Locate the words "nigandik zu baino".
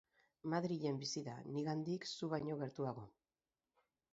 1.57-2.59